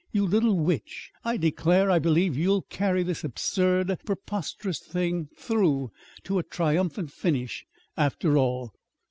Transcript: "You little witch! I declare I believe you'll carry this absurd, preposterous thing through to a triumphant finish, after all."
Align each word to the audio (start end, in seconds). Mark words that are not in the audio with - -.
"You 0.11 0.25
little 0.25 0.57
witch! 0.59 1.11
I 1.23 1.37
declare 1.37 1.91
I 1.91 1.99
believe 1.99 2.35
you'll 2.35 2.63
carry 2.63 3.03
this 3.03 3.23
absurd, 3.23 3.99
preposterous 4.03 4.79
thing 4.79 5.29
through 5.37 5.91
to 6.23 6.39
a 6.39 6.43
triumphant 6.43 7.11
finish, 7.11 7.67
after 7.95 8.35
all." 8.35 8.73